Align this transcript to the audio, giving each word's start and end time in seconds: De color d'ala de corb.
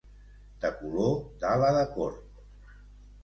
De 0.63 0.69
color 0.77 1.11
d'ala 1.43 1.69
de 1.77 1.83
corb. 1.97 2.71